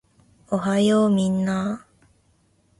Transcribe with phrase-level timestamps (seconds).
[0.49, 2.01] おはようみんなー